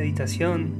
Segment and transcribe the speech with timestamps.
[0.00, 0.72] meditación.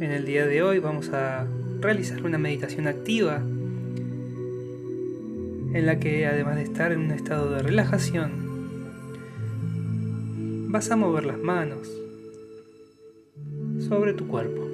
[0.00, 1.48] En el día de hoy vamos a
[1.80, 3.38] realizar una meditación activa
[5.74, 8.30] en la que además de estar en un estado de relajación,
[10.70, 11.90] vas a mover las manos
[13.88, 14.68] sobre tu cuerpo.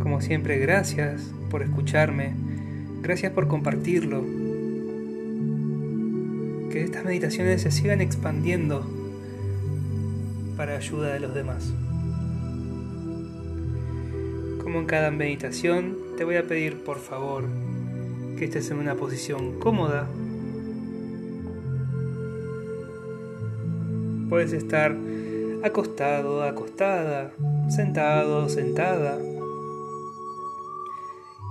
[0.00, 2.34] Como siempre, gracias por escucharme,
[3.02, 4.43] gracias por compartirlo.
[6.74, 8.84] Que estas meditaciones se sigan expandiendo
[10.56, 11.72] para ayuda de los demás.
[14.60, 17.44] Como en cada meditación, te voy a pedir por favor
[18.36, 20.08] que estés en una posición cómoda.
[24.28, 24.96] Puedes estar
[25.62, 27.30] acostado, acostada,
[27.70, 29.20] sentado, sentada.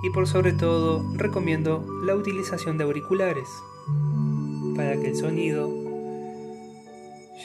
[0.03, 3.47] Y por sobre todo recomiendo la utilización de auriculares
[4.75, 5.69] para que el sonido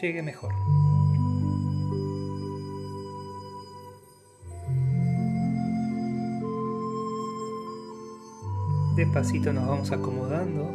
[0.01, 0.53] llegue mejor.
[8.97, 10.71] Despacito nos vamos acomodando.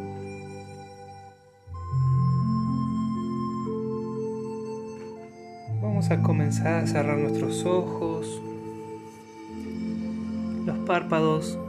[5.82, 8.42] Vamos a comenzar a cerrar nuestros ojos.
[10.66, 11.60] Los párpados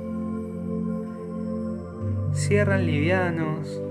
[2.34, 3.83] cierran livianos.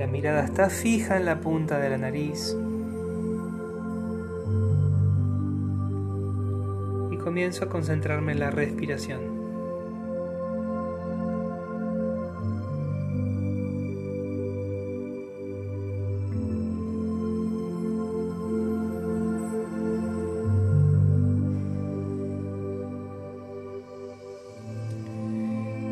[0.00, 2.56] La mirada está fija en la punta de la nariz.
[7.12, 9.20] Y comienzo a concentrarme en la respiración.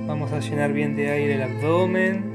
[0.06, 2.27] Vamos a llenar bien de aire el abdomen.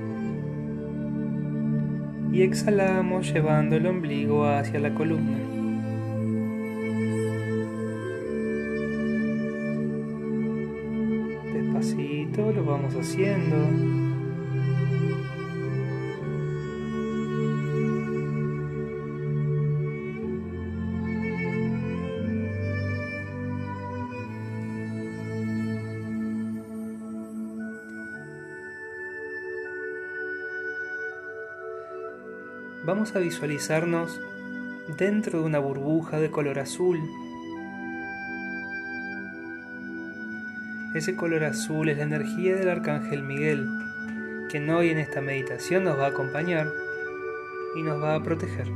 [2.33, 5.37] Y exhalamos llevando el ombligo hacia la columna.
[11.53, 13.92] Despacito lo vamos haciendo.
[32.85, 34.19] Vamos a visualizarnos
[34.97, 36.99] dentro de una burbuja de color azul.
[40.93, 43.67] Ese color azul es la energía del arcángel Miguel,
[44.49, 46.67] quien hoy en esta meditación nos va a acompañar
[47.75, 48.67] y nos va a proteger.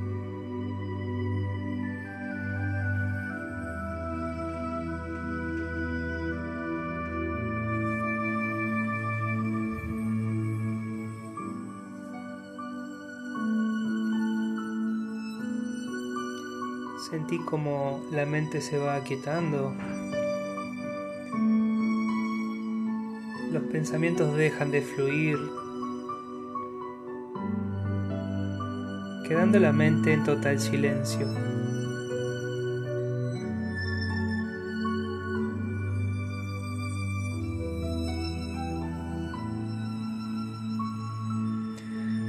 [17.28, 19.74] Sentí como la mente se va aquietando.
[23.52, 25.38] Los pensamientos dejan de fluir,
[29.28, 31.28] quedando la mente en total silencio.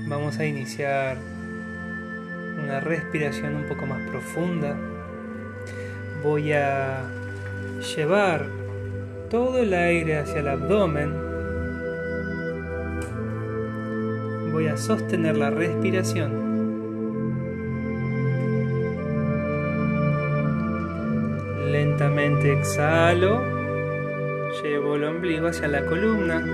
[0.08, 1.37] Vamos a iniciar
[2.68, 4.76] una respiración un poco más profunda.
[6.22, 7.00] Voy a
[7.96, 8.46] llevar
[9.30, 11.14] todo el aire hacia el abdomen.
[14.52, 16.46] Voy a sostener la respiración.
[21.72, 23.40] Lentamente exhalo,
[24.62, 26.44] llevo el ombligo hacia la columna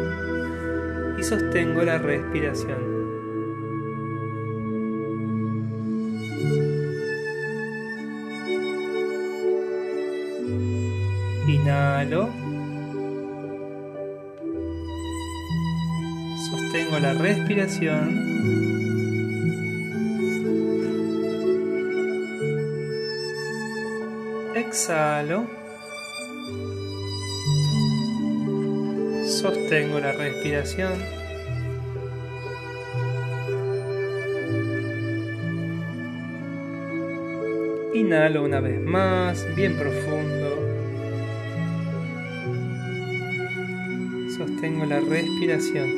[1.19, 2.94] y sostengo la respiración.
[16.51, 18.21] Sostengo la respiración.
[24.55, 25.47] Exhalo.
[29.25, 30.93] Sostengo la respiración.
[37.95, 40.54] Inhalo una vez más, bien profundo.
[44.55, 45.91] Sostengo la respiración.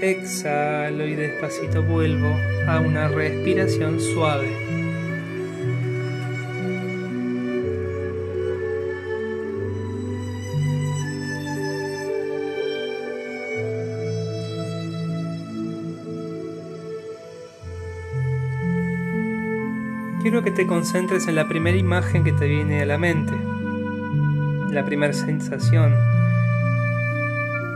[0.00, 2.34] Exhalo y despacito vuelvo
[2.66, 4.48] a una respiración suave.
[20.48, 23.34] Que te concentres en la primera imagen que te viene a la mente,
[24.72, 25.94] la primera sensación,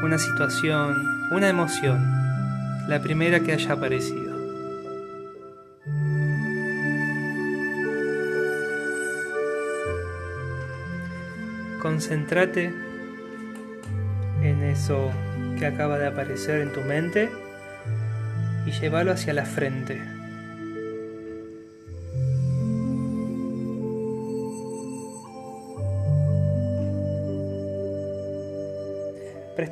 [0.02, 2.00] una situación, una emoción,
[2.88, 4.32] la primera que haya aparecido.
[11.82, 12.72] Concéntrate
[14.42, 15.10] en eso
[15.58, 17.28] que acaba de aparecer en tu mente
[18.64, 20.11] y llévalo hacia la frente.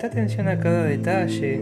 [0.00, 1.60] Presta atención a cada detalle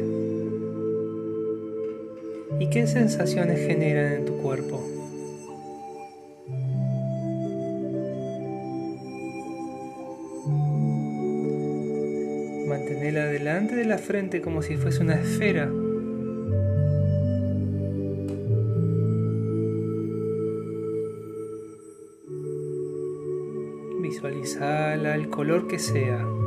[2.60, 4.80] y qué sensaciones generan en tu cuerpo.
[12.68, 15.68] Manténela delante de la frente como si fuese una esfera.
[24.00, 26.37] Visualizala el color que sea.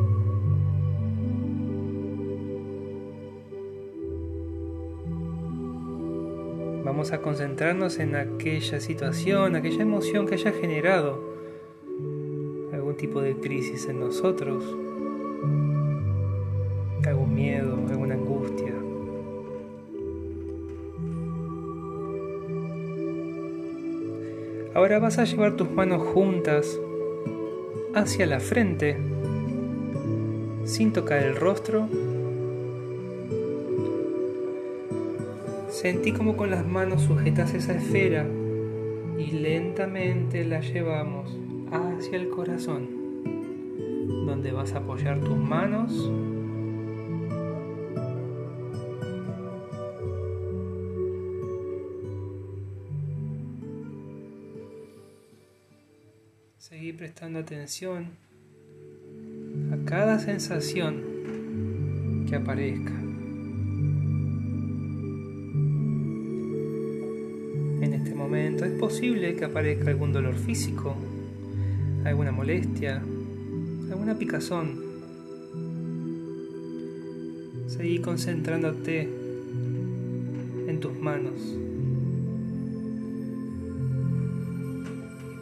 [6.92, 11.24] Vamos a concentrarnos en aquella situación, aquella emoción que haya generado
[12.74, 14.66] algún tipo de crisis en nosotros
[17.08, 18.74] algún miedo, alguna angustia.
[24.74, 26.78] Ahora vas a llevar tus manos juntas
[27.96, 28.98] hacia la frente,
[30.66, 31.88] sin tocar el rostro.
[35.82, 38.28] Sentí como con las manos sujetas esa esfera
[39.18, 41.36] y lentamente la llevamos
[41.72, 42.88] hacia el corazón,
[44.28, 46.12] donde vas a apoyar tus manos
[56.60, 58.12] Seguí prestando atención
[59.72, 61.02] a cada sensación
[62.30, 63.01] que aparezca.
[68.36, 70.96] Es posible que aparezca algún dolor físico,
[72.06, 73.02] alguna molestia,
[73.92, 74.80] alguna picazón.
[77.68, 79.08] Seguí concentrándote
[80.68, 81.58] en tus manos.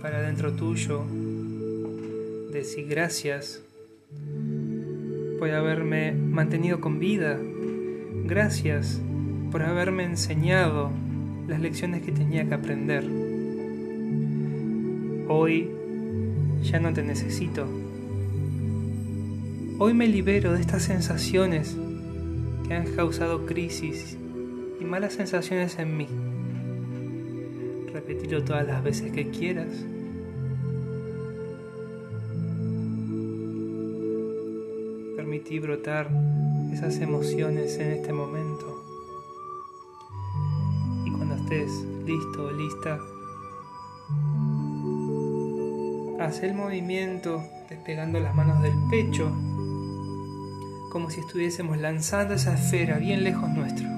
[0.01, 1.03] para dentro tuyo,
[2.51, 3.61] decir gracias
[5.37, 7.37] por haberme mantenido con vida,
[8.25, 9.01] gracias
[9.51, 10.91] por haberme enseñado
[11.49, 13.03] las lecciones que tenía que aprender.
[15.27, 15.69] Hoy
[16.63, 17.67] ya no te necesito.
[19.79, 21.75] Hoy me libero de estas sensaciones
[22.67, 24.17] que han causado crisis
[24.79, 26.07] y malas sensaciones en mí.
[27.91, 29.85] Repetirlo todas las veces que quieras.
[35.15, 36.09] Permití brotar
[36.71, 38.88] esas emociones en este momento.
[41.49, 42.99] Listo lista,
[46.19, 49.31] haz el movimiento despegando las manos del pecho,
[50.91, 53.88] como si estuviésemos lanzando esa esfera bien lejos nuestro.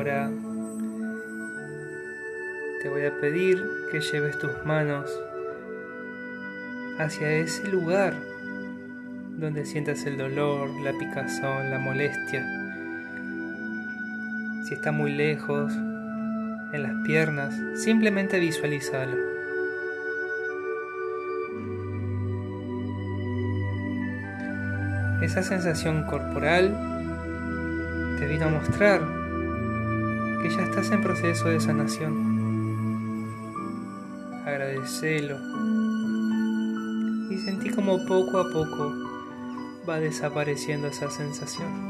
[0.00, 0.30] Ahora
[2.80, 5.10] te voy a pedir que lleves tus manos
[6.98, 8.14] hacia ese lugar
[9.36, 12.42] donde sientas el dolor, la picazón, la molestia.
[14.64, 19.18] Si está muy lejos, en las piernas, simplemente visualizalo.
[25.20, 26.74] Esa sensación corporal
[28.18, 29.19] te vino a mostrar
[30.42, 32.40] que ya estás en proceso de sanación.
[34.44, 35.36] Agradecelo
[37.30, 38.92] y sentí como poco a poco
[39.88, 41.89] va desapareciendo esa sensación.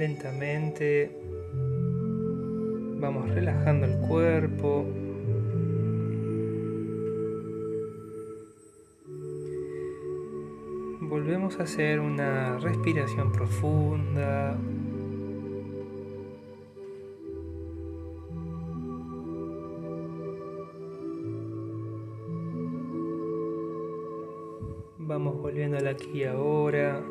[0.00, 1.14] Lentamente
[2.98, 4.86] vamos relajando el cuerpo.
[11.02, 14.58] Volvemos a hacer una respiración profunda.
[24.98, 27.04] Vamos volviendo al aquí ahora.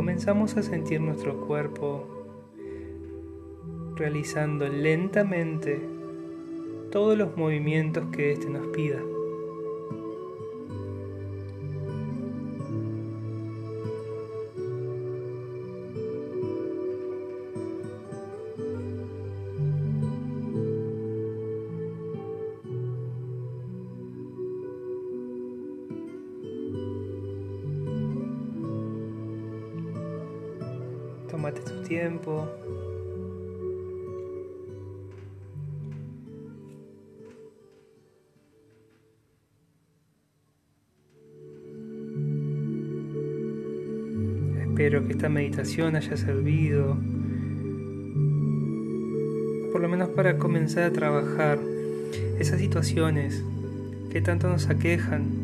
[0.00, 2.06] Comenzamos a sentir nuestro cuerpo
[3.96, 5.78] realizando lentamente
[6.90, 8.96] todos los movimientos que éste nos pida.
[31.40, 32.46] Tómate tu tiempo.
[44.60, 46.98] Espero que esta meditación haya servido,
[49.72, 51.58] por lo menos para comenzar a trabajar
[52.38, 53.42] esas situaciones
[54.10, 55.39] que tanto nos aquejan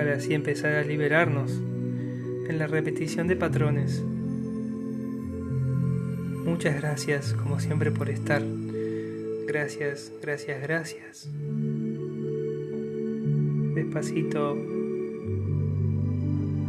[0.00, 1.52] para así empezar a liberarnos
[2.48, 4.02] en la repetición de patrones.
[6.46, 8.42] Muchas gracias como siempre por estar.
[9.46, 11.28] Gracias, gracias, gracias.
[13.74, 14.52] Despacito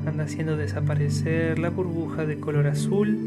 [0.05, 3.17] anda haciendo desaparecer la burbuja de color azul.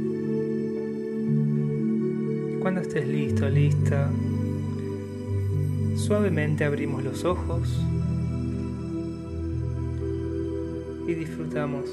[2.60, 4.10] Cuando estés listo, lista,
[5.96, 7.82] suavemente abrimos los ojos
[11.06, 11.84] y disfrutamos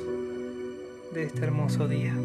[1.14, 2.16] de este hermoso día.